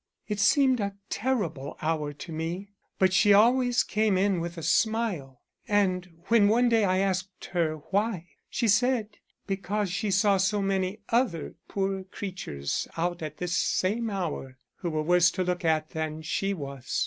[0.27, 5.41] It seemed a terrible hour to me, but she always came in with a smile,
[5.67, 11.01] and when one day I asked her why, she said, because she saw so many
[11.09, 16.23] other poor creatures out at this same hour, who were worse to look at than
[16.23, 16.99] she was.